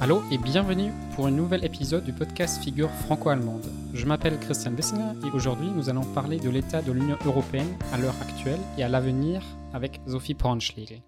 [0.00, 3.66] Allô et bienvenue pour un nouvel épisode du podcast Figure franco-allemande.
[3.94, 7.98] Je m'appelle Christian Bessinger et aujourd'hui nous allons parler de l'état de l'Union européenne à
[7.98, 9.42] l'heure actuelle et à l'avenir
[9.74, 11.02] avec Sophie Braunschlegel.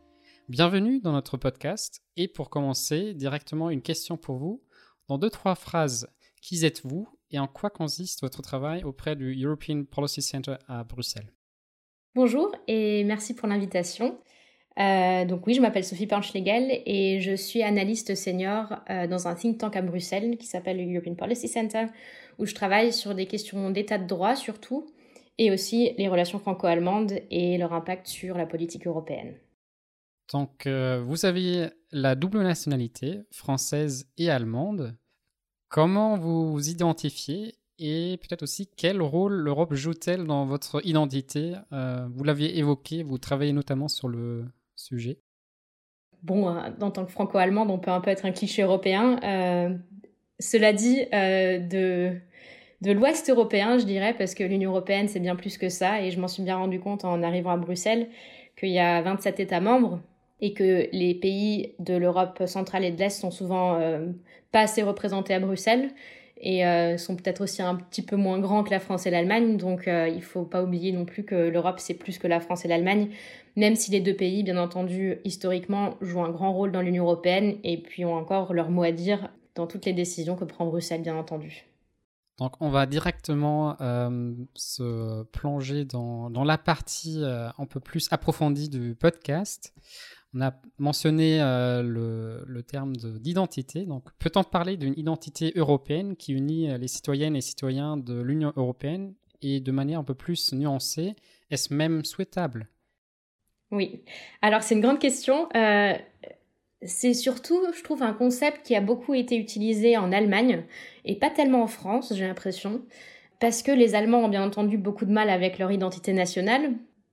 [0.48, 4.60] Bienvenue dans notre podcast et pour commencer, directement une question pour vous.
[5.06, 6.08] Dans deux, trois phrases,
[6.42, 11.32] qui êtes-vous et en quoi consiste votre travail auprès du European Policy Center à Bruxelles?
[12.16, 14.18] Bonjour et merci pour l'invitation.
[14.78, 19.34] Euh, donc oui, je m'appelle Sophie Panchlegel et je suis analyste senior euh, dans un
[19.34, 21.86] think tank à Bruxelles qui s'appelle le European Policy Center,
[22.38, 24.86] où je travaille sur des questions d'état de droit surtout,
[25.38, 29.34] et aussi les relations franco-allemandes et leur impact sur la politique européenne.
[30.32, 34.96] Donc euh, vous avez la double nationalité, française et allemande.
[35.68, 41.54] Comment vous vous identifiez et peut-être aussi quel rôle l'Europe joue-t-elle dans votre identité?
[41.70, 44.44] Vous l'aviez évoqué, vous travaillez notamment sur le
[44.80, 45.18] sujet
[46.22, 49.18] Bon, euh, en tant que franco-allemande, on peut un peu être un cliché européen.
[49.24, 49.74] Euh,
[50.38, 52.16] cela dit, euh, de,
[52.82, 56.10] de l'Ouest européen, je dirais, parce que l'Union européenne, c'est bien plus que ça, et
[56.10, 58.08] je m'en suis bien rendu compte en arrivant à Bruxelles
[58.58, 60.00] qu'il y a 27 États membres
[60.42, 63.78] et que les pays de l'Europe centrale et de l'Est sont souvent
[64.52, 65.90] pas assez représentés à Bruxelles
[66.40, 66.62] et
[66.96, 69.56] sont peut-être aussi un petit peu moins grands que la France et l'Allemagne.
[69.56, 72.64] Donc il il faut pas oublier non plus que l'Europe, c'est plus que la France
[72.64, 73.08] et l'Allemagne
[73.56, 77.56] même si les deux pays, bien entendu, historiquement, jouent un grand rôle dans l'Union européenne
[77.64, 81.02] et puis ont encore leur mot à dire dans toutes les décisions que prend Bruxelles,
[81.02, 81.69] bien entendu.
[82.40, 88.70] Donc on va directement euh, se plonger dans, la partie euh, un peu plus approfondie
[88.70, 89.74] du podcast.
[90.32, 93.84] On a mentionné euh, le, le, terme d'identité.
[93.84, 99.12] Donc peut-on parler d'une identité européenne qui unit les citoyennes et citoyens de l'Union européenne
[99.42, 101.16] et de manière un peu plus nuancée
[101.50, 102.68] Est-ce même souhaitable?
[103.70, 104.02] Oui.
[104.40, 105.46] Alors c'est une grande question.
[106.82, 110.64] C'est surtout, je trouve, un concept qui a beaucoup été utilisé en Allemagne
[111.04, 112.82] et pas tellement en France, j'ai l'impression,
[113.38, 116.72] parce que les Allemands ont bien entendu beaucoup de mal avec leur identité nationale.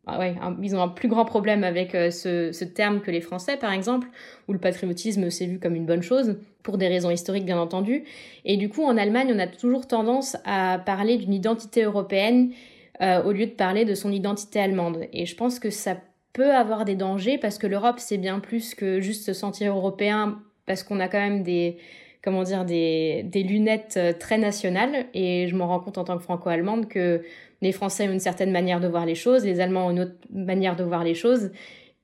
[0.10, 0.26] Ah
[0.64, 3.74] ils ont un plus grand problème avec euh, ce, ce, terme que les Français, par
[3.74, 4.08] exemple,
[4.48, 8.06] où le patriotisme s'est vu comme une bonne chose, pour des raisons historiques, bien entendu.
[8.46, 12.54] Et du coup, en Allemagne, on a toujours tendance à parler d'une identité européenne
[13.02, 15.08] euh, au lieu de parler de son identité allemande.
[15.12, 15.98] Et je pense que ça
[16.38, 20.40] peut avoir des dangers parce que l'Europe, c'est bien plus que juste se sentir européen
[20.68, 21.78] parce qu'on a quand même des,
[22.24, 25.08] comment dire, des, des lunettes euh, très nationales.
[25.16, 27.24] Et je me rends compte en tant que franco-allemande que
[27.64, 30.14] les Français ont une certaine manière de voir les choses, les Allemands ont une autre
[30.32, 31.50] manière de voir les choses.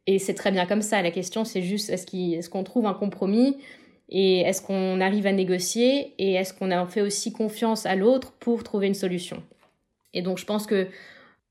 [0.08, 1.04] Et c'est très bien comme ça.
[1.04, 3.58] La question, c'est juste est-ce qu'on trouve un compromis
[4.10, 8.34] et est-ce qu'on arrive à négocier et est-ce qu'on a fait aussi confiance à l'autre
[8.40, 9.44] pour trouver une solution?
[10.16, 10.88] Et donc, je pense que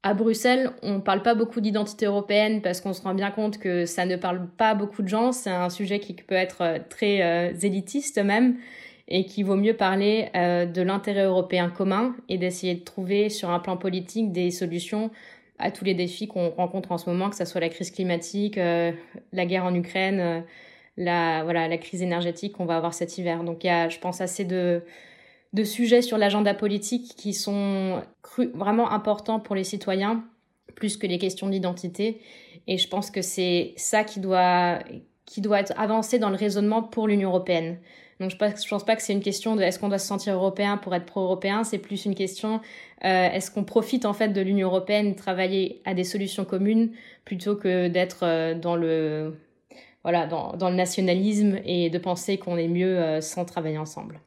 [0.03, 3.59] à Bruxelles, on ne parle pas beaucoup d'identité européenne parce qu'on se rend bien compte
[3.59, 5.31] que ça ne parle pas beaucoup de gens.
[5.31, 8.57] C'est un sujet qui peut être euh, très euh, élitiste même
[9.07, 13.51] et qu'il vaut mieux parler euh, de l'intérêt européen commun et d'essayer de trouver sur
[13.51, 15.11] un plan politique des solutions
[15.61, 18.57] à tous les défis qu'on rencontre en ce moment, que ce soit la crise climatique,
[18.57, 20.43] la guerre en Ukraine,
[20.97, 23.45] la, voilà, la crise énergétique qu'on va avoir cet hiver.
[23.45, 24.83] Donc il y a, je pense, assez de
[25.53, 28.03] de sujets sur l'agenda politique qui sont
[28.55, 30.25] vraiment importants pour les citoyens,
[30.75, 32.21] plus que les questions d'identité.
[32.67, 34.79] Et je pense que c'est ça qui doit,
[35.27, 37.79] qui doit être avancé dans le raisonnement pour l'Union européenne.
[38.21, 40.35] Donc je ne pense pas que c'est une question de est-ce qu'on doit se sentir
[40.35, 42.61] européen pour être pro-européen, c'est plus une question
[43.05, 46.93] euh, est-ce qu'on profite en fait de l'Union européenne, travailler à des solutions communes
[47.25, 49.35] plutôt que d'être euh, dans le
[50.05, 54.21] voilà dans, dans, le nationalisme et de penser qu'on est mieux euh, sans travailler ensemble.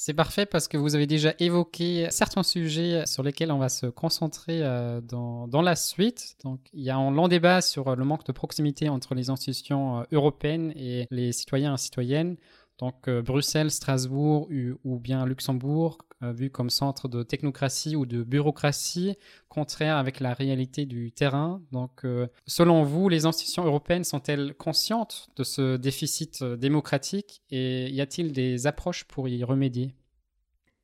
[0.00, 3.86] C'est parfait parce que vous avez déjà évoqué certains sujets sur lesquels on va se
[3.86, 6.36] concentrer euh, dans, la suite.
[6.44, 9.98] Donc, il y a un long débat sur le manque de proximité entre les institutions
[9.98, 12.36] euh, européennes et les citoyens et citoyennes.
[12.78, 14.48] Donc euh, Bruxelles, Strasbourg
[14.84, 19.16] ou, bien Luxembourg, euh, vu comme centre de technocratie ou de bureaucratie,
[19.48, 21.60] contraire avec la réalité du terrain.
[21.72, 28.00] Donc euh, selon vous, les institutions européennes sont-elles conscientes de ce déficit démocratique et y
[28.00, 29.94] a-t-il des approches pour y remédier?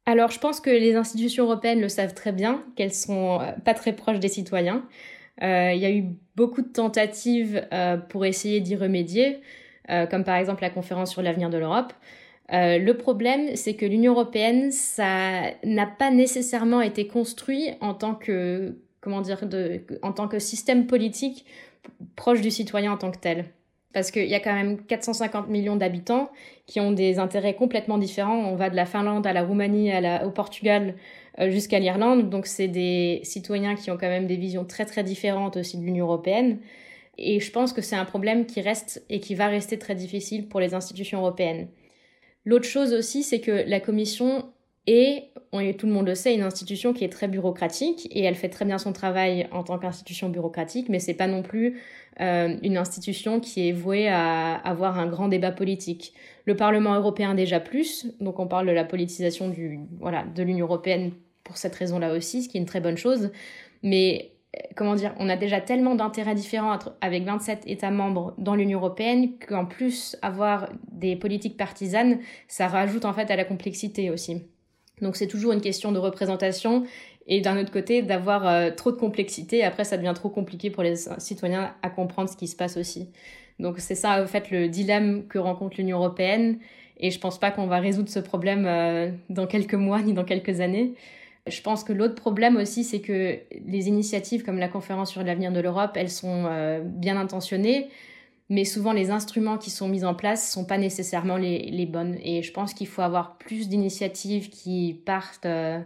[0.06, 3.94] Alors, je pense que les institutions européennes le savent très bien, qu'elles sont pas très
[3.94, 4.86] proches des citoyens.
[5.40, 6.04] il y a eu
[6.36, 7.66] beaucoup de tentatives
[8.10, 9.40] pour essayer d'y remédier.
[9.90, 11.92] Euh, comme par exemple la conférence sur l'avenir de l'Europe.
[12.52, 18.14] Euh, le problème, c'est que l'Union européenne, ça n'a pas nécessairement été construit en tant
[18.14, 19.44] que, comment dire,
[20.02, 21.44] en tant que système politique
[22.16, 23.46] proche du citoyen en tant que tel.
[23.92, 26.31] Parce qu'il y a quand même 450 millions d'habitants
[26.66, 28.36] qui ont des intérêts complètement différents.
[28.36, 29.92] On va de la Finlande à la Roumanie,
[30.25, 30.94] au Portugal,
[31.38, 32.28] euh, jusqu'à l'Irlande.
[32.28, 35.84] Donc c'est des citoyens qui ont quand même des visions très très différentes aussi de
[35.84, 36.58] l'Union européenne.
[37.19, 40.49] Et je pense que c'est un problème qui reste et qui va rester très difficile
[40.49, 41.69] pour les institutions européennes.
[42.44, 44.52] L'autre chose aussi, c'est que la Commission
[44.87, 45.31] est,
[45.78, 48.64] tout le monde le sait, une institution qui est très bureaucratique et elle fait très
[48.64, 51.81] bien son travail en tant qu'institution bureaucratique, mais c'est pas non plus
[52.20, 56.12] euh, une institution qui est vouée à avoir un grand débat politique.
[56.44, 60.67] Le Parlement européen déjà plus, donc on parle de la politisation du, voilà, de l'Union
[60.67, 61.12] européenne
[61.44, 63.31] pour cette raison-là aussi, ce qui est une très bonne chose.
[63.82, 64.33] Mais
[64.76, 69.32] comment dire, on a déjà tellement d'intérêts différents avec 27 États membres dans l'Union européenne
[69.38, 72.18] qu'en plus avoir des politiques partisanes,
[72.48, 74.42] ça rajoute en fait à la complexité aussi.
[75.00, 76.84] Donc c'est toujours une question de représentation
[77.26, 79.64] et d'un autre côté d'avoir euh, trop de complexité.
[79.64, 83.10] Après, ça devient trop compliqué pour les citoyens à comprendre ce qui se passe aussi.
[83.58, 86.58] Donc c'est ça en fait le dilemme que rencontre l'Union européenne.
[86.98, 90.24] Et je pense pas qu'on va résoudre ce problème euh, dans quelques mois ni dans
[90.24, 90.94] quelques années.
[91.46, 95.52] Je pense que l'autre problème aussi, c'est que les initiatives comme la conférence sur l'avenir
[95.52, 97.91] de l'Europe, elles sont euh, bien intentionnées,
[98.49, 102.17] mais souvent les instruments qui sont mis en place sont pas nécessairement les, bonnes.
[102.23, 105.82] Et je pense qu'il faut avoir plus d'initiatives qui partent euh,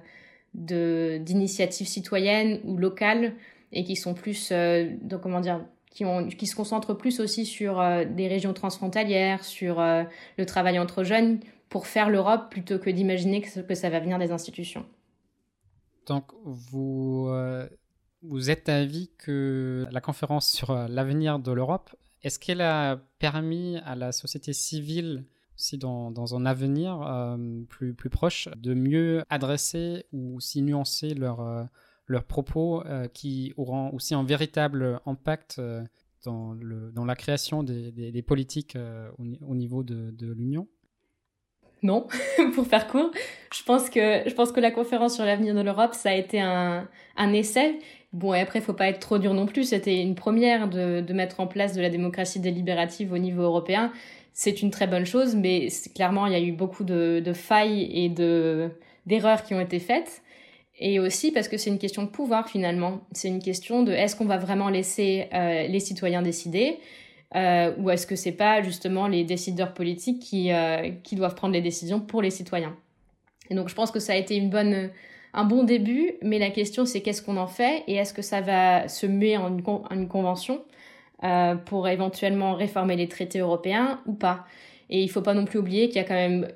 [0.55, 3.33] d'initiatives citoyennes ou locales
[3.73, 4.89] et qui sont plus, euh,
[5.21, 11.03] comment dire, qui se concentrent plus aussi sur des régions transfrontalières, sur le travail entre
[11.03, 14.87] jeunes, pour faire l'Europe plutôt que d'imaginer que ça va venir des institutions.
[16.09, 17.69] Donc, vous, euh,
[18.23, 23.77] vous êtes d'avis que la conférence sur euh, l'avenir de l'Europe, est-ce qu'elle a permis
[23.85, 27.37] à la société civile, aussi dans, un avenir euh,
[27.69, 31.69] plus, plus proche, de mieux adresser ou aussi nuancer leurs
[32.27, 32.83] propos
[33.13, 35.61] qui auront aussi un véritable impact
[36.25, 38.79] dans, le, dans la création des, politiques
[39.19, 40.69] au, niveau de l'Union?
[41.83, 42.07] Non,
[42.55, 43.11] pour faire court.
[43.55, 46.41] Je pense que je pense que la conférence sur l'avenir de l'Europe, ça a été
[46.41, 47.79] un, un essai.
[48.13, 49.65] Bon, et après, il faut pas être trop dur non plus.
[49.65, 53.93] C'était une première de, de mettre en place de la démocratie délibérative au niveau européen.
[54.33, 57.91] C'est une très bonne chose, mais clairement, il y a eu beaucoup de, de failles
[57.93, 58.71] et de
[59.07, 60.23] d'erreurs qui ont été faites.
[60.79, 63.01] Et aussi parce que c'est une question de pouvoir finalement.
[63.13, 66.79] C'est une question de est-ce qu'on va vraiment laisser euh, les citoyens décider?
[67.37, 71.53] Euh, ou est-ce que c'est pas justement les décideurs politiques qui, euh, qui doivent prendre
[71.55, 72.75] les décisions pour les citoyens?
[73.51, 74.91] Et donc je pense que ça a été une bonne,
[75.35, 78.41] un bon début, mais la question c'est qu'est-ce qu'on en fait et est-ce que ça
[78.41, 80.63] va se muer en une, en une convention
[81.25, 84.47] euh, pour éventuellement réformer les traités européens ou pas?
[84.90, 86.49] Et il faut pas non plus oublier qu'il y a quand même,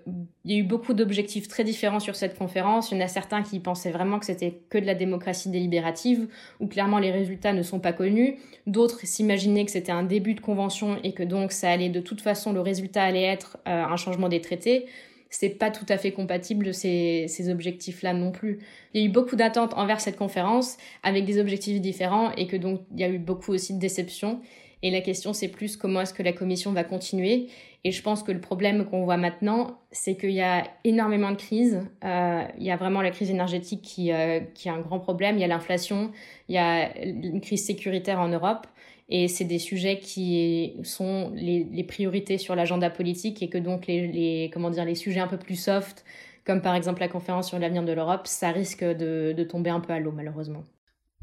[0.44, 2.90] il y a eu beaucoup d'objectifs très différents sur cette conférence.
[2.90, 6.28] Il y en a certains qui pensaient vraiment que c'était que de la démocratie délibérative,
[6.58, 8.38] où clairement les résultats ne sont pas connus.
[8.66, 12.22] D'autres s'imaginaient que c'était un début de convention et que donc ça allait de toute
[12.22, 14.86] façon, le résultat allait être euh, un changement des traités.
[15.28, 18.60] C'est pas tout à fait compatible ces, ces objectifs-là non plus.
[18.92, 22.56] Il y a eu beaucoup d'attentes envers cette conférence avec des objectifs différents et que
[22.56, 24.40] donc il y a eu beaucoup aussi de déceptions.
[24.82, 27.46] Et la question, c'est plus comment est-ce que la Commission va continuer.
[27.84, 31.36] Et je pense que le problème qu'on voit maintenant, c'est qu'il y a énormément de
[31.36, 31.80] crises.
[32.04, 35.36] Euh, il y a vraiment la crise énergétique qui, euh, qui est un grand problème.
[35.36, 36.12] Il y a l'inflation,
[36.48, 38.68] il y a une crise sécuritaire en Europe.
[39.08, 43.88] Et c'est des sujets qui sont les, les priorités sur l'agenda politique et que donc
[43.88, 46.04] les, les, comment dire, les sujets un peu plus soft,
[46.46, 49.80] comme par exemple la conférence sur l'avenir de l'Europe, ça risque de, de tomber un
[49.80, 50.64] peu à l'eau malheureusement.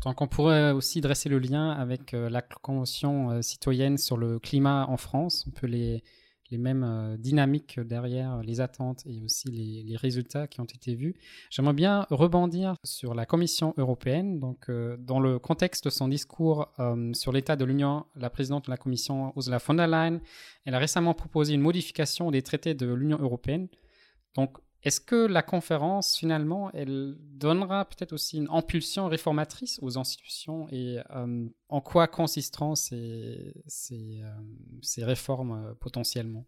[0.04, 4.86] Donc on pourrait aussi dresser le lien avec euh, la Convention citoyenne sur le climat
[4.88, 6.04] en France, un peu les,
[6.52, 10.96] les mêmes euh, dynamiques derrière les attentes et aussi les, les résultats qui ont été
[10.96, 11.16] vus.
[11.50, 14.40] J'aimerais bien rebondir sur la Commission européenne.
[14.40, 16.68] Donc, dans le contexte de son discours
[17.14, 20.22] sur l'état de l'Union, la présidente de la Commission, Ursula von der Leyen,
[20.66, 23.68] elle a récemment proposé une modification des traités de l'Union européenne.
[24.36, 30.68] Donc, est-ce que la conférence, finalement, elle donnera peut-être aussi une impulsion réformatrice aux institutions
[30.72, 36.46] et euh, en quoi consisteront ces, ces, euh, réformes euh, potentiellement?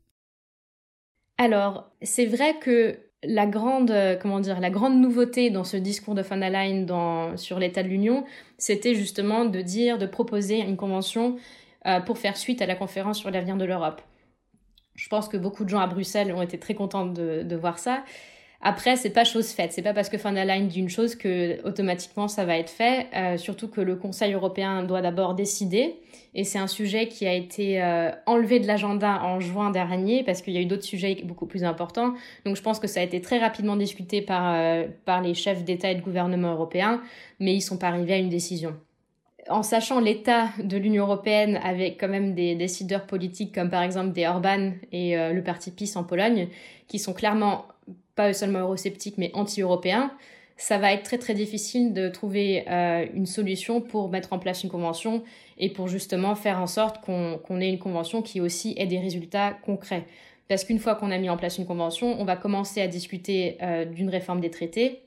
[1.38, 6.22] Alors, c'est vrai que la grande, comment dire, la grande nouveauté dans ce discours de
[6.22, 8.26] von der Leyen sur l'état de l'Union,
[8.58, 11.38] c'était justement de dire, de proposer une convention
[12.06, 14.02] pour faire suite à la conférence sur l'avenir de l'Europe.
[15.02, 18.04] Je pense que beaucoup de gens à Bruxelles ont été très contents de, voir ça.
[18.62, 19.74] Après, c'est pas chose faite.
[19.74, 23.08] C'est pas parce que Leyen dit une chose que automatiquement ça va être fait.
[23.16, 25.96] Euh, surtout que le Conseil européen doit d'abord décider.
[26.36, 30.44] Et c'est un sujet qui a été euh, enlevé de l'agenda en juin dernier parce
[30.44, 32.14] qu'il y a eu d'autres sujets beaucoup plus importants.
[32.46, 35.64] Donc je pense que ça a été très rapidement discuté par, euh, par les chefs
[35.64, 37.02] d'État et de gouvernement européens,
[37.40, 38.76] mais ils sont pas arrivés à une décision
[39.50, 44.12] en sachant l'état de l'Union européenne avec quand même des décideurs politiques comme par exemple
[44.12, 46.48] des Orban et euh, le parti PiS en Pologne,
[46.88, 47.66] qui sont clairement
[48.16, 50.12] pas seulement eurosceptiques mais anti-européens,
[50.58, 54.64] ça va être très très difficile de trouver euh, une solution pour mettre en place
[54.64, 55.24] une convention
[55.58, 59.58] et pour justement faire en sorte qu'on ait une convention qui aussi ait des résultats
[59.66, 60.06] concrets.
[60.50, 63.58] Parce qu'une fois qu'on a mis en place une convention, on va commencer à discuter
[63.62, 65.02] euh, d'une réforme des traités,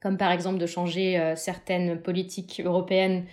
[0.00, 3.24] comme par exemple de changer certaines politiques européennes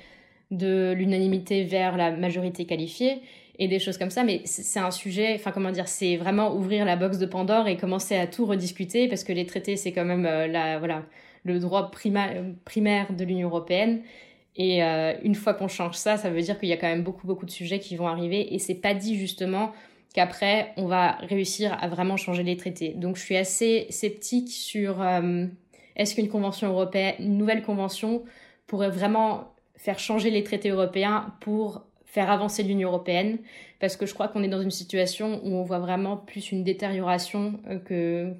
[0.51, 3.21] de l'unanimité vers la majorité qualifiée
[3.59, 4.23] et des choses comme ça.
[4.23, 7.77] Mais c'est un sujet, enfin comment dire, c'est vraiment ouvrir la box de Pandore et
[7.77, 11.03] commencer à tout rediscuter parce que les traités, c'est quand même euh, la, voilà,
[11.43, 14.01] le droit primaire de l'Union européenne.
[14.55, 17.25] Et une fois qu'on change ça, ça veut dire qu'il y a quand même beaucoup,
[17.25, 18.53] beaucoup de sujets qui vont arriver.
[18.53, 19.71] Et c'est pas dit justement
[20.13, 22.89] qu'après, on va réussir à vraiment changer les traités.
[22.89, 25.45] Donc je suis assez sceptique sur euh,
[25.95, 28.23] est-ce qu'une convention européenne, une nouvelle convention
[28.67, 33.39] pourrait vraiment faire changer les traités européens pour faire avancer l'Union européenne,
[33.79, 36.63] parce que je crois qu'on est dans une situation où on voit vraiment plus une
[36.63, 38.33] détérioration euh, que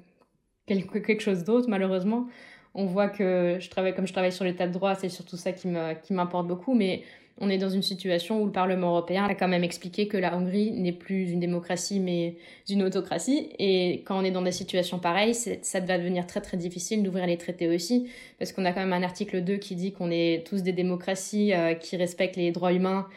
[0.66, 2.28] quelque chose d'autre, malheureusement.
[2.74, 5.52] On voit que je travaille comme je travaille sur l'état de droit, c'est surtout ça
[5.52, 5.68] qui
[6.12, 7.02] m'importe beaucoup, mais
[7.40, 10.36] on est dans une situation où le Parlement européen a quand même expliqué que la
[10.36, 12.36] Hongrie n'est plus une démocratie mais
[12.68, 13.48] une autocratie.
[13.58, 17.26] Et quand on est dans des situations pareilles, ça va devenir très très difficile d'ouvrir
[17.26, 20.46] les traités aussi, parce qu'on a quand même un article 2 qui dit qu'on est
[20.46, 23.08] tous des démocraties euh, qui respectent les droits humains,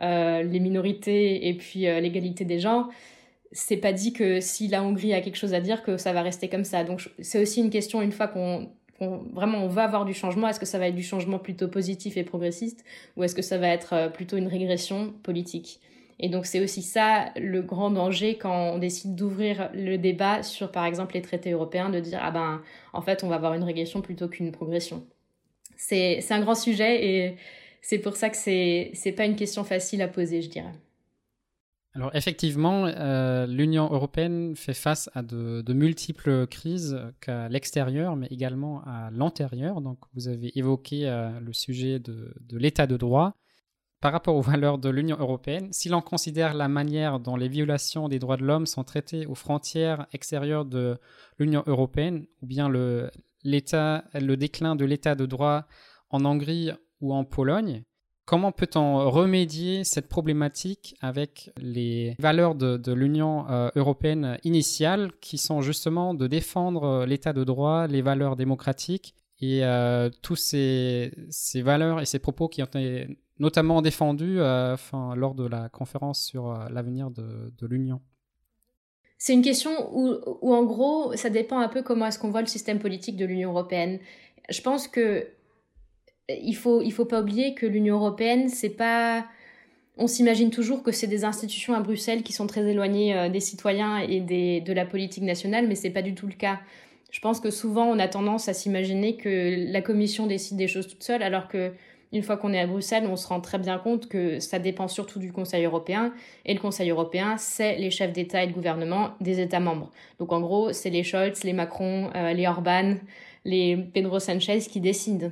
[0.00, 2.88] euh, les minorités et puis euh, l'égalité des genres.
[3.50, 6.22] C'est pas dit que si la Hongrie a quelque chose à dire que ça va
[6.22, 6.84] rester comme ça.
[6.84, 8.70] Donc c'est aussi une question une fois qu'on
[9.00, 12.16] vraiment on va avoir du changement, est-ce que ça va être du changement plutôt positif
[12.16, 12.84] et progressiste
[13.16, 15.80] ou est-ce que ça va être euh, plutôt une régression politique?
[16.20, 20.70] Et donc c'est aussi ça le grand danger quand on décide d'ouvrir le débat sur
[20.70, 23.64] par exemple les traités européens, de dire ah ben en fait on va avoir une
[23.64, 25.04] régression plutôt qu'une progression.
[25.76, 27.36] C'est un grand sujet et
[27.80, 30.72] c'est pour ça que c'est pas une question facile à poser, je dirais.
[31.94, 38.82] Alors effectivement, euh, l'Union européenne fait face à de, multiples crises qu'à l'extérieur, mais également
[38.86, 39.82] à l'intérieur.
[39.82, 43.34] Donc vous avez évoqué euh, le sujet de, l'état de droit.
[44.00, 48.08] Par rapport aux valeurs de l'Union européenne, si l'on considère la manière dont les violations
[48.08, 50.98] des droits de l'homme sont traitées aux frontières extérieures de
[51.38, 53.10] l'Union européenne, ou bien le
[53.44, 55.66] déclin de l'état de droit
[56.10, 57.84] en Hongrie ou en Pologne,
[58.24, 65.60] Comment peut-on remédier cette problématique avec les valeurs de, l'Union euh, européenne initiale qui sont
[65.60, 71.10] justement de défendre euh, l'état de droit, les valeurs démocratiques et euh, tous ces,
[71.56, 77.10] valeurs et ces propos qui ont été notamment défendus lors de la conférence sur l'avenir
[77.10, 78.00] de, l'Union
[79.18, 82.40] c'est une question où, où, en gros, ça dépend un peu comment est-ce qu'on voit
[82.40, 84.00] le système politique de l'Union européenne.
[84.48, 85.28] Je pense que
[86.42, 89.26] il faut il faut pas oublier que l'Union européenne c'est pas
[89.98, 93.40] on s'imagine toujours que c'est des institutions à Bruxelles qui sont très éloignées euh, des
[93.40, 96.60] citoyens et des, de la politique nationale, mais c'est pas du tout le cas.
[97.10, 100.88] Je pense que souvent on a tendance à s'imaginer que la Commission décide des choses
[100.88, 101.72] toute seule, alors que
[102.10, 104.86] une fois qu'on est à Bruxelles, on se rend très bien compte que ça dépend
[104.86, 106.12] surtout du Conseil européen.
[106.44, 109.90] Et le Conseil européen, c'est les chefs d'État et de gouvernement des États membres.
[110.18, 112.96] Donc en gros, c'est les Scholz, les Macron, euh, les Orban,
[113.46, 115.30] les Pedro Sanchez qui décident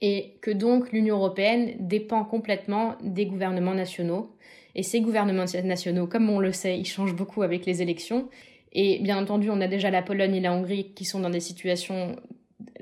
[0.00, 4.36] et que donc l'Union européenne dépend complètement des gouvernements nationaux.
[4.74, 8.28] Et ces gouvernements nationaux, comme on le sait, ils changent beaucoup avec les élections.
[8.72, 11.40] Et bien entendu, on a déjà la Pologne et la Hongrie qui sont dans des
[11.40, 12.16] situations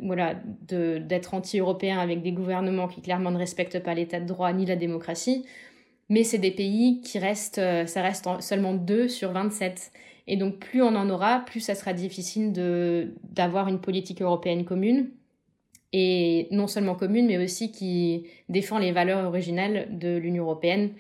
[0.03, 4.67] voilà, d'être anti-européens avec des gouvernements qui clairement ne respectent pas l'état de droit ni
[4.67, 5.45] la démocratie.
[6.09, 9.93] Mais c'est des pays qui restent, euh, ça reste seulement 2 sur 27.
[10.27, 12.53] Et donc plus on en aura, plus ça sera difficile
[13.23, 15.11] d'avoir une politique européenne commune
[15.97, 20.91] et non seulement commune, mais aussi qui défend les valeurs originales de l'Union européenne,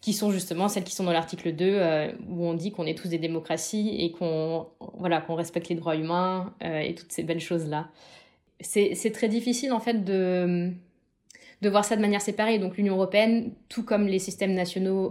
[0.00, 2.96] qui sont justement celles qui sont dans l'article 2, euh, où on dit qu'on est
[2.96, 7.24] tous des démocraties et qu'on voilà, qu'on respecte les droits humains euh, et toutes ces
[7.24, 7.88] belles choses-là.
[8.60, 10.70] C'est très difficile en fait de,
[11.60, 12.60] de voir ça de manière séparée.
[12.60, 14.56] Donc l'Union européenne, tout comme les systèmes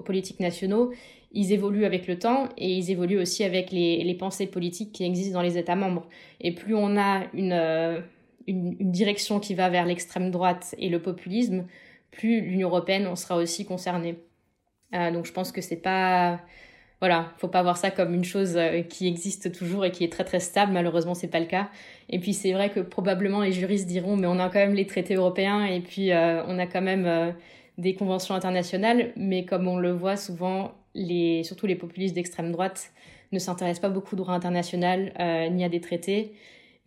[0.05, 0.93] politiques nationaux,
[1.33, 5.03] ils évoluent avec le temps et ils évoluent aussi avec les, les pensées politiques qui
[5.03, 6.07] existent dans les États membres.
[6.39, 7.51] Et plus on a une...
[7.51, 7.99] Euh,
[8.47, 11.65] une, direction qui va vers l'extrême droite et le populisme,
[12.11, 14.17] plus l'Union européenne en sera aussi concernée.
[14.95, 16.39] Euh, donc je pense que c'est pas
[16.99, 20.11] voilà, faut pas voir ça comme une chose euh, qui existe toujours et qui est
[20.11, 20.71] très très stable.
[20.71, 21.69] Malheureusement, c'est pas le cas.
[22.09, 24.87] Et puis c'est vrai que probablement les juristes diront, mais on a quand même les
[24.87, 27.35] traités européens et puis euh, on a quand même
[27.77, 29.11] des conventions internationales.
[29.15, 32.91] Mais comme on le voit souvent, les, surtout les populistes d'extrême droite
[33.31, 35.11] ne s'intéressent pas beaucoup au droit international
[35.51, 36.33] ni à des traités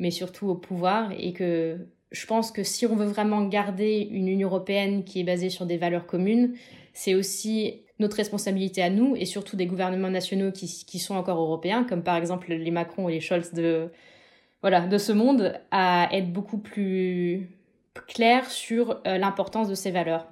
[0.00, 1.78] mais surtout au pouvoir, et que
[2.10, 5.66] je pense que si on veut vraiment garder une Union européenne qui est basée sur
[5.66, 6.54] des valeurs communes,
[6.92, 11.38] c'est aussi notre responsabilité à nous, et surtout des gouvernements nationaux qui, qui sont encore
[11.38, 13.90] européens, comme par exemple les Macron et les Scholz de,
[14.62, 17.50] voilà, de ce monde, à être beaucoup plus
[18.08, 20.26] clairs sur euh, l'importance de ces valeurs.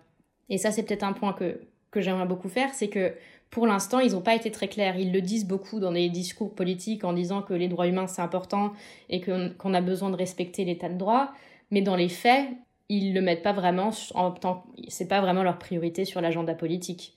[0.49, 1.61] Et ça, c'est peut-être un point que,
[1.91, 3.13] que j'aimerais beaucoup faire, c'est que
[3.51, 4.99] pour l'instant, ils n'ont pas été très clairs.
[4.99, 8.23] Ils le disent beaucoup dans les discours politiques en disant que les droits humains, c'est
[8.23, 8.73] important
[9.09, 11.33] et qu'on a besoin de respecter l'état de droit.
[11.71, 12.49] Mais dans les faits,
[12.89, 17.15] ils le mettent pas vraiment en tant c'est pas vraiment leur priorité sur l'agenda politique.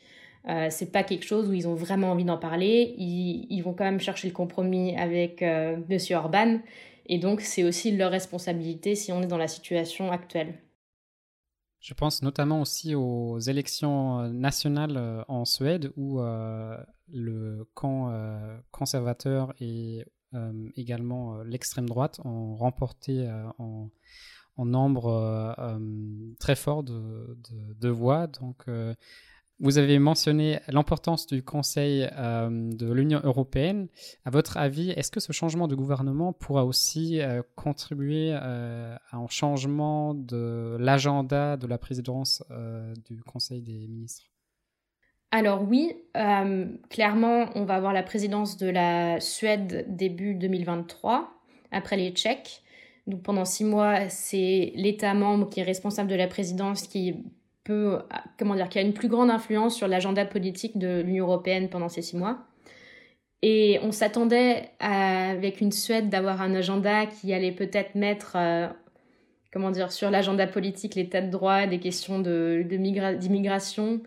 [0.50, 2.96] Euh, c'est pas quelque chose où ils ont vraiment envie d'en parler.
[2.98, 6.60] Ils, vont quand même chercher le compromis avec euh, Monsieur Orban,
[7.08, 10.56] et donc c'est aussi leur responsabilité si on est dans la situation actuelle.
[11.82, 16.78] Je pense notamment aussi aux élections euh, nationales euh, en Suède où euh,
[17.12, 18.14] le camp
[18.72, 20.06] conservateur et
[20.78, 23.90] également l'extrême droite ont remporté en,
[24.58, 25.68] nombre
[26.40, 28.28] très fort de, voix.
[29.62, 33.88] Vous avez mentionné l'importance du Conseil euh, de l'Union européenne.
[34.26, 39.18] À votre avis, est-ce que ce changement de gouvernement pourra aussi euh, contribuer euh, à
[39.18, 42.44] un changement de l'agenda de la présidence
[43.08, 44.32] du Conseil des ministres?
[45.30, 45.94] Alors oui,
[46.90, 51.32] clairement, on va avoir la présidence de la Suède début 2023,
[51.72, 52.64] après les Tchèques.
[53.08, 57.16] Donc pendant six mois, c'est l'État membre qui est responsable de la présidence qui
[57.64, 58.00] peut,
[58.38, 61.90] comment dire, qui a une plus grande influence sur l'agenda politique de l'Union européenne pendant
[61.90, 62.40] ces six mois.
[63.42, 68.68] Et on s'attendait avec une Suède d'avoir un agenda qui allait peut-être mettre, euh,
[69.52, 74.02] comment dire, sur l'agenda politique l'état de droit, des questions de, d'immigration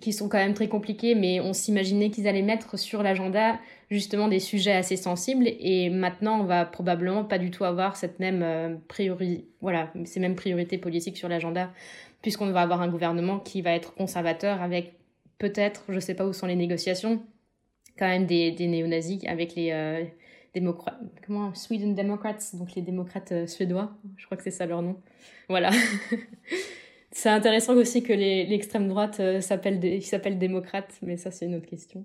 [0.00, 3.58] qui sont quand même très compliquées, mais on s'imaginait qu'ils allaient mettre sur l'agenda
[3.90, 5.46] justement des sujets assez sensibles.
[5.46, 10.20] Et maintenant, on va probablement pas du tout avoir cette même euh, priorité, voilà, ces
[10.20, 11.70] mêmes priorités politiques sur l'agenda
[12.26, 14.94] puisqu'on va avoir un gouvernement qui va être conservateur avec
[15.38, 17.22] peut-être, je sais pas où sont les négociations,
[17.96, 20.04] quand même des, des néo-nazis avec les euh,
[21.24, 24.96] comment, Sweden Democrats, donc les démocrates euh, suédois, je crois que c'est ça leur nom.
[25.48, 25.70] Voilà.
[27.12, 29.78] c'est intéressant aussi que l'extrême droite euh, s'appelle
[30.38, 32.04] démocrate, mais ça c'est une autre question.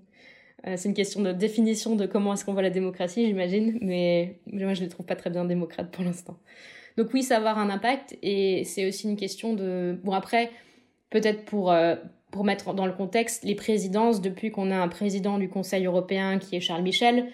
[0.64, 4.74] c'est une question de définition de comment est-ce qu'on voit la démocratie, j'imagine, mais moi
[4.74, 6.38] je ne les trouve pas très bien démocrates pour l'instant.
[6.96, 9.98] Donc oui, ça va avoir un impact et c'est aussi une question de...
[10.04, 10.50] Bon après,
[11.10, 11.96] peut-être pour, euh,
[12.30, 16.38] pour mettre dans le contexte, les présidences, depuis qu'on a un président du Conseil européen
[16.38, 17.26] qui est Charles Michel,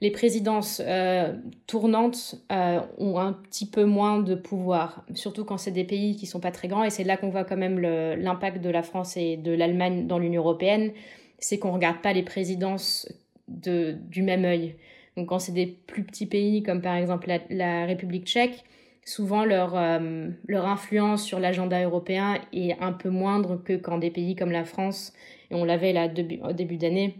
[0.00, 1.34] les présidences euh,
[1.66, 6.26] tournantes euh, ont un petit peu moins de pouvoir, surtout quand c'est des pays qui
[6.26, 6.84] sont pas très grands.
[6.84, 10.18] Et c'est là qu'on voit quand même l'impact de la France et de l'Allemagne dans
[10.18, 10.92] l'Union européenne.
[11.38, 13.08] C'est qu'on regarde pas les présidences
[13.48, 14.76] de, du même œil.
[15.16, 18.64] Donc quand c'est des plus petits pays comme par exemple la République tchèque,
[19.06, 24.34] souvent euh, leur influence sur l'agenda européen est un peu moindre que quand des pays
[24.34, 25.14] comme la France,
[25.50, 26.08] et on l'avait là
[26.42, 27.14] au début d'année,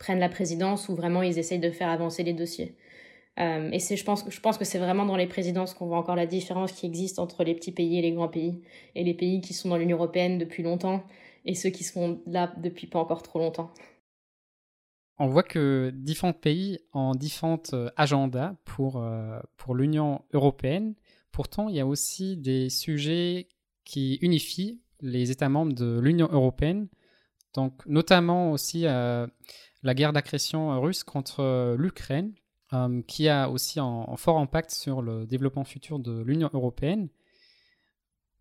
[0.00, 2.74] prennent la présidence où vraiment ils essayent de faire avancer les dossiers.
[3.38, 5.98] Euh, et c'est, je pense, je pense que c'est vraiment dans les présidences qu'on voit
[5.98, 8.60] encore la différence qui existe entre les petits pays et les grands pays,
[8.96, 11.04] et les pays qui sont dans l'Union européenne depuis longtemps,
[11.44, 13.72] et ceux qui sont là depuis pas encore trop longtemps.
[15.18, 19.06] On voit que différents pays ont différents euh, agendas pour,
[19.58, 20.94] pour l'Union européenne.
[21.30, 23.48] Pourtant, il y a aussi des sujets
[23.84, 26.88] qui unifient les États membres de l'Union européenne,
[27.54, 29.26] donc notamment aussi euh,
[29.82, 32.34] la guerre d'agression russe contre euh, l'Ukraine,
[32.72, 37.08] euh, qui a aussi un, fort impact sur le développement futur de l'Union européenne.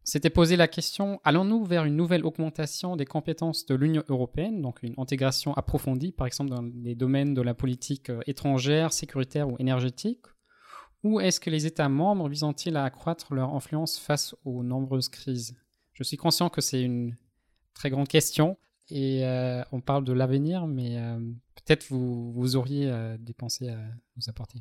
[0.03, 4.81] S'était posé la question, allons-nous vers une nouvelle augmentation des compétences de l'Union européenne, donc
[4.81, 10.25] une intégration approfondie, par exemple dans les domaines de la politique étrangère, sécuritaire ou énergétique,
[11.03, 15.55] ou est-ce que les États membres visent-ils à accroître leur influence face aux nombreuses crises?
[15.93, 17.15] Je suis conscient que c'est une
[17.73, 18.57] très grande question
[18.91, 21.19] et euh, on parle de l'avenir, mais euh,
[21.55, 23.77] peut-être vous, vous auriez euh, des pensées à
[24.17, 24.59] nous apporter.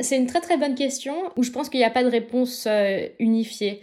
[0.00, 2.66] C'est une très très bonne question où je pense qu'il n'y a pas de réponse
[3.20, 3.80] unifiée.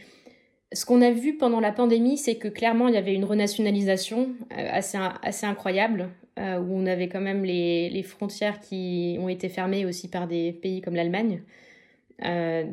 [0.74, 4.30] Ce qu'on a vu pendant la pandémie, c'est que clairement il y avait une renationalisation
[4.50, 9.86] assez, assez incroyable où on avait quand même les, les, frontières qui ont été fermées
[9.86, 11.44] aussi par des pays comme l'Allemagne.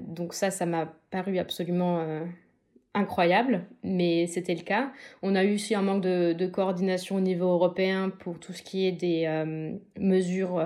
[0.08, 2.24] Donc ça, ça m'a paru absolument
[2.98, 4.92] incroyable, mais c'était le cas.
[5.22, 8.86] On a eu aussi un manque de, coordination au niveau européen pour tout ce qui
[8.86, 9.26] est des
[9.98, 10.56] mesures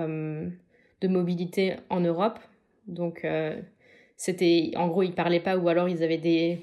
[1.01, 2.39] de mobilité en Europe.
[2.87, 3.27] Donc
[4.17, 6.61] c'était, en gros, ils parlaient pas ou alors ils avaient des,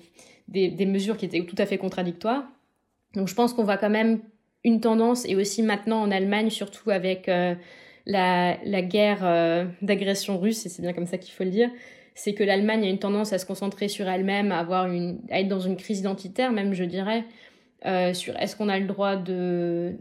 [0.48, 2.44] des, mesures qui étaient tout à fait contradictoires.
[3.14, 4.20] Donc je pense qu'on va quand même
[4.64, 7.56] une tendance, et aussi maintenant en Allemagne, surtout avec euh,
[8.06, 11.70] la, guerre euh, d'agression russe, et c'est bien comme ça qu'il faut le dire,
[12.16, 15.40] c'est que l'Allemagne a une tendance à se concentrer sur elle-même, à, avoir une, à
[15.40, 17.24] être dans une crise identitaire même, je dirais,
[17.86, 19.94] euh, sur est-ce qu'on a le droit de,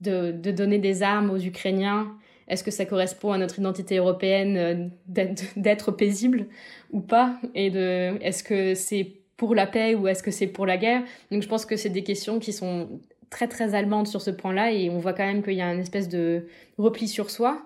[0.00, 2.12] de, de, donner des armes aux Ukrainiens?
[2.48, 6.46] Est-ce que ça correspond à notre identité européenne d'être paisible
[6.90, 7.38] ou pas?
[7.54, 11.02] Et est-ce que c'est pour la paix ou est-ce que c'est pour la guerre?
[11.30, 13.00] Donc je pense que c'est des questions qui sont
[13.32, 15.80] très très allemande sur ce point-là et on voit quand même qu'il y a une
[15.80, 16.46] espèce de
[16.78, 17.62] repli sur soi.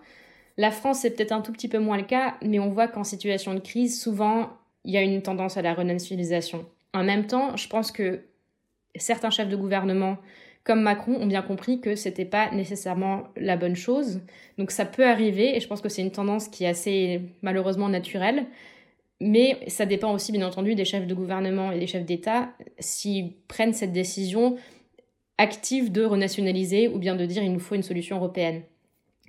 [0.59, 3.05] La France, c'est peut-être un tout petit peu moins le cas, mais on voit qu'en
[3.05, 4.51] situation de crise, souvent,
[4.85, 6.65] il y a une tendance à la renationalisation.
[6.95, 8.23] En même temps, je pense que
[8.95, 10.17] certains chefs de gouvernement,
[10.65, 14.21] comme Macron, ont bien compris que c'était pas nécessairement la bonne chose.
[14.57, 17.91] Donc ça peut arriver, et je pense que c'est une tendance qui est assez malheureusement
[17.91, 18.47] naturelle.
[19.21, 23.33] Mais ça dépend aussi, bien entendu, des chefs de gouvernement et des chefs d'État s'ils
[23.49, 24.57] prennent cette décision
[25.39, 28.63] active de renationaliser ou bien de dire il nous faut une solution européenne.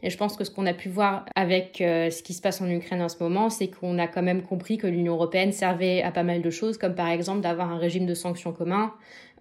[0.03, 2.62] Et je pense que ce qu'on a pu voir avec euh, ce qui se passe
[2.62, 6.03] en Ukraine en ce moment, c'est qu'on a quand même compris que l'Union européenne servait
[6.03, 8.93] à pas mal de choses, comme par exemple d'avoir un régime de sanctions commun,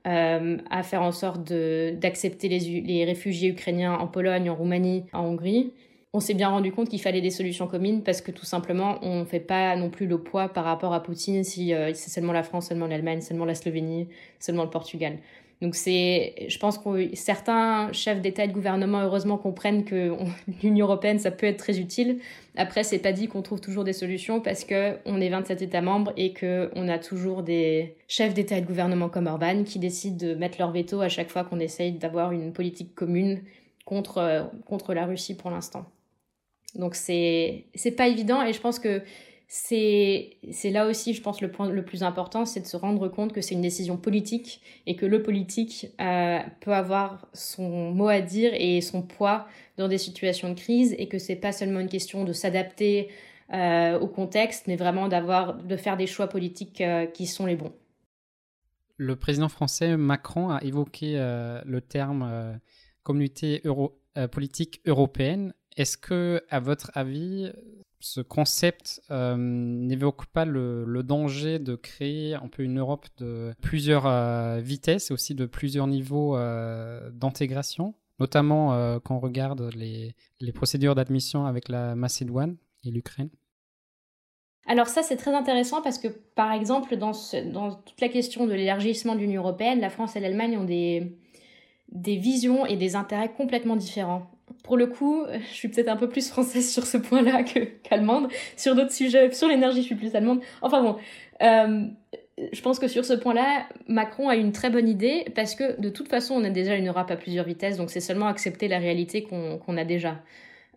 [0.06, 5.24] euh, à faire en sorte d'accepter les, les, réfugiés ukrainiens en Pologne, en Roumanie, en
[5.24, 5.72] Hongrie.
[6.12, 9.20] On s'est bien rendu compte qu'il fallait des solutions communes parce que tout simplement, on
[9.20, 12.32] ne fait pas non plus le poids par rapport à Poutine si euh, c'est seulement
[12.32, 15.18] la France, seulement l'Allemagne, seulement la Slovénie, seulement le Portugal.
[15.62, 20.14] Donc c'est, je pense que certains chefs d'État et de gouvernement heureusement comprennent que
[20.62, 22.18] l'Union européenne ça peut être très utile.
[22.56, 25.80] Après c'est pas dit qu'on trouve toujours des solutions parce que on est 27 États
[25.80, 29.78] membres et que on a toujours des chefs d'État et de gouvernement comme Orban qui
[29.78, 33.42] décident de mettre leur veto à chaque fois qu'on essaye d'avoir une politique commune
[33.86, 35.86] contre contre la Russie pour l'instant.
[36.74, 39.02] Donc c'est c'est pas évident et je pense que
[39.48, 43.32] c'est là aussi, je pense, le point le plus important, c'est de se rendre compte
[43.32, 48.20] que c'est une décision politique et que le politique euh, peut avoir son mot à
[48.20, 51.88] dire et son poids dans des situations de crise et que c'est pas seulement une
[51.88, 53.08] question de s'adapter
[53.52, 57.54] euh, au contexte, mais vraiment d'avoir de faire des choix politiques euh, qui sont les
[57.54, 57.72] bons.
[58.96, 62.58] Le président français Macron a évoqué le terme
[63.02, 64.00] communauté euro,
[64.32, 65.52] politique européenne.
[65.76, 67.52] Est-ce que, à votre avis,
[68.00, 74.06] ce concept euh, n'évoque pas le, danger de créer un peu une Europe de plusieurs
[74.06, 80.14] euh, vitesses et aussi de plusieurs niveaux euh, d'intégration, notamment quand on regarde les,
[80.52, 83.30] procédures d'admission avec la Macédoine et l'Ukraine.
[84.68, 89.14] Alors ça, c'est très intéressant parce que, par exemple, dans, toute la question de l'élargissement
[89.14, 94.35] de l'Union européenne, la France et l'Allemagne ont des visions et des intérêts complètement différents
[94.66, 97.44] pour le coup, je suis peut-être un peu plus française sur ce point-là
[97.84, 98.28] qu'allemande.
[98.56, 100.40] sur d'autres sujets, sur l'énergie, je suis plus allemande.
[100.60, 100.96] Enfin bon,
[101.42, 101.86] euh,
[102.52, 105.88] je pense que sur ce point-là, Macron a une très bonne idée parce que de
[105.88, 108.78] toute façon, on a déjà une Europe à plusieurs vitesses, donc c'est seulement accepter la
[108.78, 110.20] réalité qu'on a déjà.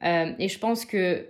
[0.04, 1.26] Euh, et je pense que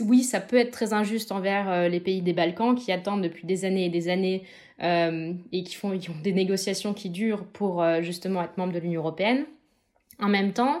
[0.00, 3.46] oui, ça peut être très injuste envers euh, les pays des Balkans qui attendent depuis
[3.46, 4.44] des années et des années
[4.80, 9.44] et qui, font, ont des négociations qui durent pour justement être membres de l'Union européenne.
[10.20, 10.80] En même temps, euh,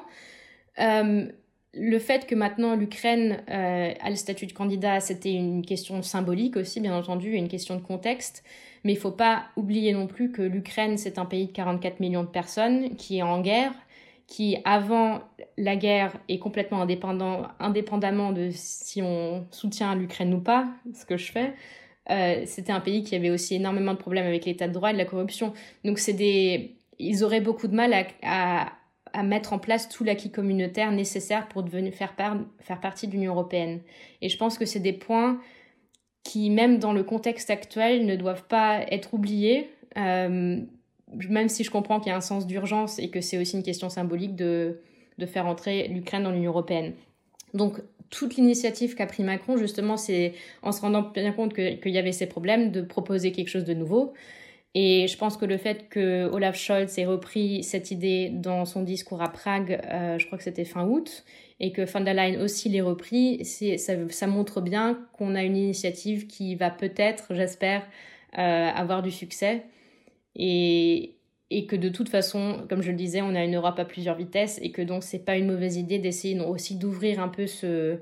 [1.74, 6.56] le fait que maintenant l'Ukraine euh, a le statut de candidat, c'était une question symbolique
[6.56, 8.42] aussi, bien entendu, et une question de contexte.
[8.84, 12.00] Mais il ne faut pas oublier non plus que l'Ukraine, c'est un pays de 44
[12.00, 13.72] millions de personnes qui est en guerre,
[14.26, 15.20] qui, avant
[15.56, 21.16] la guerre, est complètement indépendant, indépendamment de si on soutient l'Ukraine ou pas, ce que
[21.16, 21.54] je fais.
[22.10, 24.92] Euh, c'était un pays qui avait aussi énormément de problèmes avec l'état de droit et
[24.94, 25.52] de la corruption.
[25.84, 26.76] Donc c'est des...
[26.98, 28.72] Ils auraient beaucoup de mal à
[29.22, 32.14] mettre en place tout l'acquis communautaire nécessaire pour devenir, faire,
[32.60, 33.80] faire partie de l'Union européenne.
[34.22, 35.40] Et je pense que c'est des points
[36.24, 40.60] qui, même dans le contexte actuel, ne doivent pas être oubliés, euh,
[41.28, 43.62] même si je comprends qu'il y a un sens d'urgence et que c'est aussi une
[43.62, 44.80] question symbolique de,
[45.16, 46.92] de faire entrer l'Ukraine dans l'Union européenne.
[47.54, 51.98] Donc, toute l'initiative qu'a pris Macron, justement, c'est en se rendant bien compte qu'il y
[51.98, 54.12] avait ces problèmes, de proposer quelque chose de nouveau.
[54.74, 58.82] Et je pense que le fait que Olaf Scholz ait repris cette idée dans son
[58.82, 61.24] discours à Prague, euh, je crois que c'était fin août,
[61.58, 65.56] et que von der Leyen aussi l'ait repris, ça, ça montre bien qu'on a une
[65.56, 67.82] initiative qui va peut-être, j'espère,
[68.38, 69.64] euh, avoir du succès.
[70.36, 71.16] Et,
[71.50, 74.16] et que de toute façon, comme je le disais, on a une Europe à plusieurs
[74.16, 77.98] vitesses et que donc c'est pas une mauvaise idée d'essayer aussi d'ouvrir un peu ce,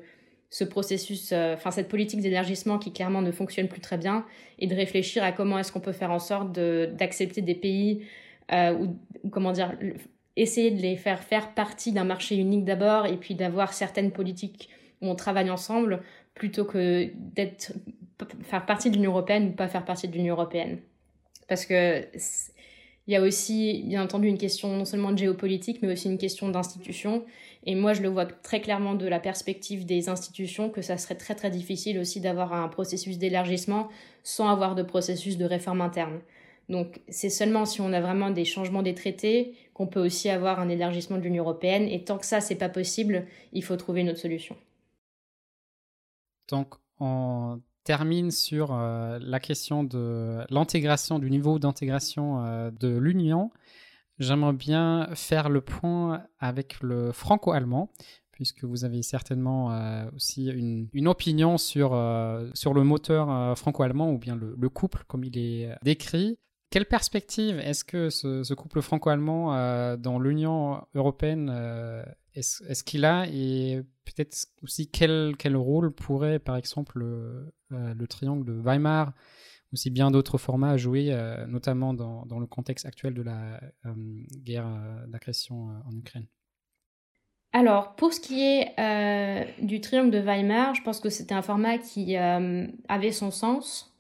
[0.57, 4.25] ce processus, euh, enfin cette politique d'élargissement qui clairement ne fonctionne plus très bien,
[4.59, 8.07] et de réfléchir à comment est-ce qu'on peut faire en sorte d'accepter des pays
[8.53, 9.77] euh, ou, comment dire
[10.35, 14.71] essayer de les faire faire partie d'un marché unique d'abord et puis d'avoir certaines politiques
[15.03, 16.01] où on travaille ensemble
[16.35, 17.73] plutôt que d'être
[18.45, 20.79] faire partie de l'Union européenne ou pas faire partie de l'Union européenne.
[21.49, 22.07] Parce que
[23.07, 26.19] il y a aussi bien entendu une question non seulement de géopolitique mais aussi une
[26.19, 27.25] question d'institution
[27.67, 31.17] et moi, je le vois très clairement de la perspective des institutions que ça serait
[31.17, 33.89] très très difficile aussi d'avoir un processus d'élargissement
[34.23, 36.21] sans avoir de processus de réforme interne.
[36.69, 40.61] Donc c'est seulement si on a vraiment des changements des traités qu'on peut aussi avoir
[40.61, 41.89] un élargissement de l'Union européenne.
[41.89, 44.57] Et tant que ça, c'est pas possible, il faut trouver une autre solution.
[46.49, 53.51] Donc on termine sur euh, la question de l'intégration, du niveau d'intégration euh, de l'Union.
[54.19, 57.93] j'aimerais bien faire le point avec le franco-allemand,
[58.33, 61.91] puisque vous avez certainement euh, aussi une, opinion sur,
[62.55, 66.39] sur le moteur franco-allemand ou bien le, couple comme il est décrit.
[66.71, 74.49] Quelle perspective est-ce que ce, couple franco-allemand dans l'Union européenne est-ce, qu'il a et peut-être
[74.63, 77.03] aussi quel, quel rôle pourrait par exemple
[77.69, 79.13] le, le triangle de Weimar
[79.73, 83.61] aussi bien d'autres formats à jouer, euh, notamment dans, dans, le contexte actuel de la
[83.85, 83.93] euh,
[84.43, 86.27] guerre euh, d'agression en Ukraine
[87.53, 88.75] alors, pour ce qui est
[89.63, 93.97] du triangle de Weimar, je pense que c'était un format qui avait son sens.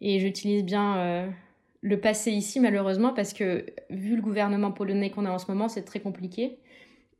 [0.00, 1.30] Et j'utilise bien
[1.82, 5.68] le passé ici, malheureusement, parce que vu le gouvernement polonais qu'on a en ce moment,
[5.68, 6.58] c'est très compliqué.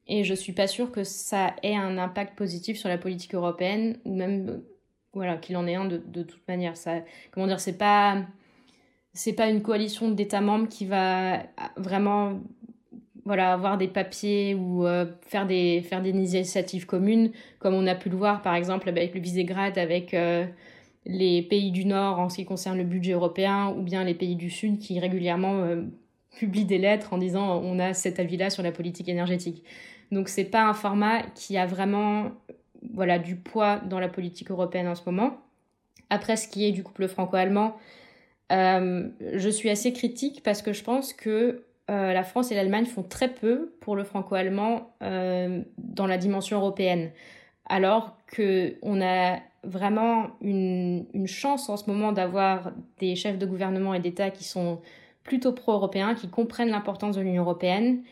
[0.08, 4.00] Et je suis pas sûre que ça ait un impact positif sur la politique européenne,
[4.04, 4.64] ou même
[5.12, 6.76] voilà, qu'il en ait un de, toute manière.
[6.76, 7.00] Ça,
[7.32, 8.22] comment c'est pas,
[9.12, 11.42] c'est pas une coalition d'États membres qui va
[11.76, 12.40] vraiment
[13.24, 17.94] voilà, avoir des papiers ou euh, faire, des, faire des initiatives communes, comme on a
[17.94, 20.46] pu le voir par exemple avec le Visegrad, avec euh,
[21.06, 24.36] les pays du Nord en ce qui concerne le budget européen, ou bien les pays
[24.36, 25.82] du Sud qui régulièrement euh,
[26.38, 29.64] publient des lettres en disant on a cet avis-là sur la politique énergétique.
[30.12, 32.32] Donc c'est pas un format qui a vraiment
[32.94, 35.38] voilà, du poids dans la politique européenne en ce moment.
[36.10, 37.76] Après, ce qui est du couple franco-allemand,
[38.52, 42.84] euh, je suis assez critique parce que je pense que euh, la France et l'Allemagne
[42.84, 47.10] font très peu pour le franco-allemand euh, dans la dimension européenne.
[47.68, 54.00] Alors qu'on a vraiment une, chance en ce moment d'avoir des chefs de gouvernement et
[54.00, 54.80] d'État qui sont
[55.22, 58.02] plutôt pro-européens, qui comprennent l'importance de l'Union européenne,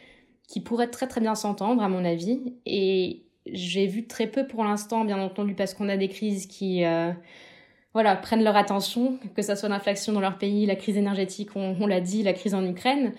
[0.46, 2.54] qui pourraient très très bien s'entendre à mon avis.
[2.66, 3.22] Et
[3.52, 7.12] j'ai vu très peu pour l'instant, bien entendu, parce qu'on a des crises qui euh,
[7.94, 11.86] voilà, prennent leur attention, que ce soit l'inflation dans leur pays, la crise énergétique, on,
[11.86, 13.12] l'a dit, la crise en Ukraine.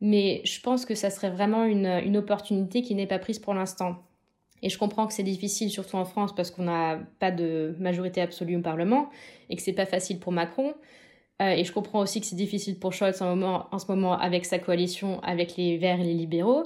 [0.00, 3.96] Mais je pense que ça serait vraiment une, opportunité qui n'est pas prise pour l'instant.
[4.62, 8.20] Et je comprends que c'est difficile, surtout en France, parce qu'on n'a pas de majorité
[8.20, 9.10] absolue au Parlement
[9.48, 10.74] et que c'est pas facile pour Macron.
[11.42, 14.58] Euh, et je comprends aussi que c'est difficile pour Scholz en ce moment avec sa
[14.58, 16.64] coalition avec les Verts et les libéraux.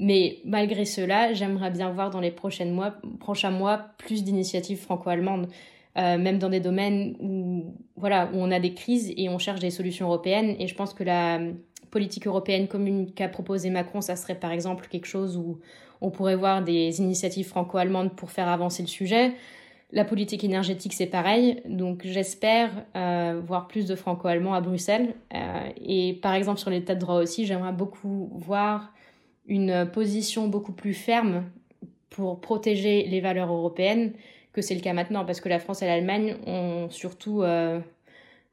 [0.00, 5.46] Mais malgré cela, j'aimerais bien voir dans les prochains mois, prochains mois plus d'initiatives franco-allemandes,
[5.98, 9.60] euh, même dans des domaines où, voilà, où on a des crises et on cherche
[9.60, 10.56] des solutions européennes.
[10.58, 11.38] Et je pense que la
[11.90, 15.60] politique européenne commune qu'a proposé Macron, ça serait par exemple quelque chose où
[16.00, 19.34] on pourrait voir des initiatives franco-allemandes pour faire avancer le sujet.
[19.92, 21.60] La politique énergétique, c'est pareil.
[21.66, 25.14] Donc j'espère euh, voir plus de franco-allemands à Bruxelles.
[25.34, 28.94] Euh, et par exemple sur l'état de droit aussi, j'aimerais beaucoup voir
[29.50, 31.44] une position beaucoup plus ferme
[32.08, 34.12] pour protéger les valeurs européennes
[34.52, 37.80] que c'est le cas maintenant, parce que la France et l'Allemagne ont surtout, euh,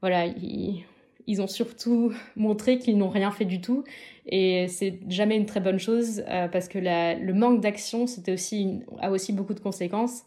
[0.00, 3.84] voilà, ils, ont surtout montré qu'ils n'ont rien fait du tout,
[4.26, 9.10] et c'est jamais une très bonne chose, euh, parce que le manque d'action, aussi a
[9.10, 10.24] aussi beaucoup de conséquences,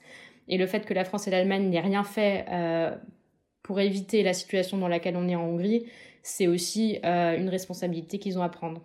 [0.47, 2.93] et le fait que la France et l'Allemagne n'aient rien fait euh,
[3.63, 5.85] pour éviter la situation dans laquelle on est en Hongrie,
[6.23, 8.81] c'est aussi une responsabilité qu'ils ont à prendre.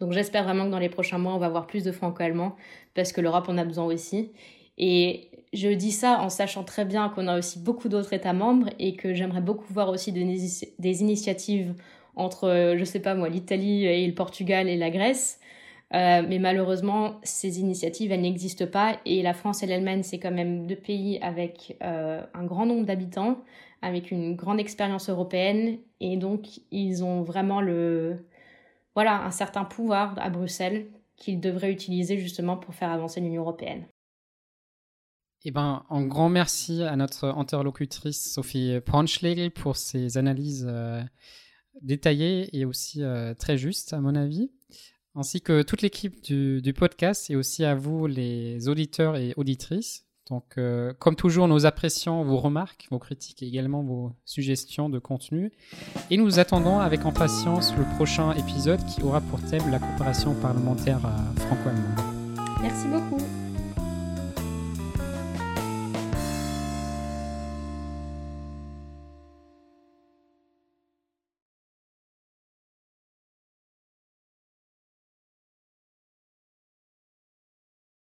[0.00, 2.56] Donc j'espère vraiment que dans les prochains mois, on va avoir plus de franco-allemands
[2.94, 4.32] parce que l'Europe en a besoin aussi.
[4.78, 8.68] Et je dis ça en sachant très bien qu'on a aussi beaucoup d'autres États membres
[8.78, 11.74] et que j'aimerais beaucoup voir aussi des, initiatives
[12.16, 15.38] entre, je sais pas moi, l'Italie et le Portugal et la Grèce.
[15.94, 18.98] Euh, mais malheureusement, ces initiatives, elles n'existent pas.
[19.04, 22.84] Et la France et l'Allemagne, c'est quand même deux pays avec euh, un grand nombre
[22.84, 23.38] d'habitants,
[23.80, 25.78] avec une grande expérience européenne.
[26.00, 28.24] Et donc, ils ont vraiment le,
[28.94, 33.86] voilà, un certain pouvoir à Bruxelles qu'il devrait utiliser justement pour faire avancer l'Union européenne.
[35.44, 41.02] Eh ben, un grand merci à notre interlocutrice Sophie Braunschlegel pour ses analyses euh,
[41.82, 44.50] détaillées et aussi euh, très justes, à mon avis,
[45.14, 50.06] ainsi que toute l'équipe du, podcast et aussi à vous, les auditeurs et auditrices.
[50.30, 54.98] Donc, euh, comme toujours, nous apprécions vos remarques, vos critiques et également vos suggestions de
[54.98, 55.52] contenu.
[56.10, 61.00] Et nous attendons avec impatience le prochain épisode qui aura pour thème la coopération parlementaire
[61.04, 62.00] euh, franco-allemande.
[62.62, 63.22] Merci beaucoup.